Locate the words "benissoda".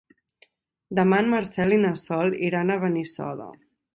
2.87-3.49